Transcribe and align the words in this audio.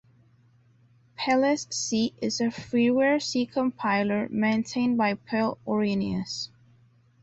Pelles 1.15 1.67
C 1.69 2.15
is 2.23 2.41
a 2.41 2.45
freeware 2.45 3.21
C 3.21 3.45
compiler 3.45 4.27
maintained 4.31 4.97
by 4.97 5.13
Pelle 5.13 5.59
Orinius. 5.67 6.49